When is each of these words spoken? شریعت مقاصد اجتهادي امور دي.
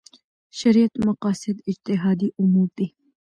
شریعت 0.59 0.93
مقاصد 1.07 1.55
اجتهادي 1.69 2.27
امور 2.41 2.67
دي. 2.77 2.87